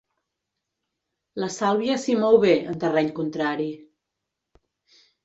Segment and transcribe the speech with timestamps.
[1.43, 3.69] La Sàlvia s'hi mou bé, en terreny contrari.